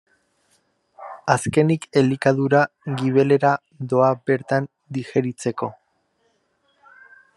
[1.33, 2.61] Azkenik elikadura
[3.01, 3.51] gibelera
[3.93, 5.71] doa bertan digeritzeko.